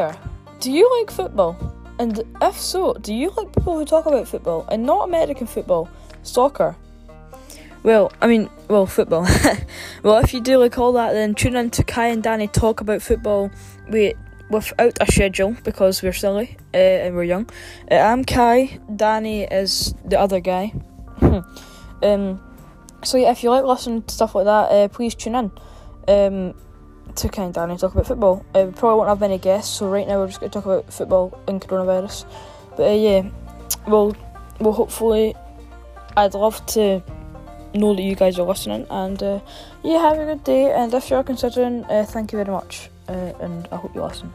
[0.00, 0.16] there,
[0.60, 1.56] do you like football?
[1.98, 5.90] And if so, do you like people who talk about football and not American football,
[6.22, 6.74] soccer?
[7.82, 9.26] Well, I mean, well, football.
[10.02, 12.80] well, if you do like all that, then tune in to Kai and Danny talk
[12.80, 13.50] about football
[13.88, 14.16] with,
[14.50, 17.50] without a schedule because we're silly uh, and we're young.
[17.90, 20.72] Uh, I'm Kai, Danny is the other guy.
[22.02, 22.40] um,
[23.02, 25.50] so, yeah, if you like listening to stuff like that, uh, please tune in.
[26.08, 26.54] Um,
[27.16, 28.44] to Kai and Danny talk about football.
[28.54, 30.64] Uh, we probably won't have many guests, so right now we're just going to talk
[30.64, 32.24] about football and coronavirus.
[32.76, 33.28] But uh, yeah,
[33.86, 34.16] well,
[34.60, 35.34] well, hopefully,
[36.16, 37.02] I'd love to
[37.74, 39.40] know that you guys are listening, and uh,
[39.82, 40.72] yeah, have a good day.
[40.72, 44.32] And if you're considering, uh, thank you very much, uh, and I hope you listen.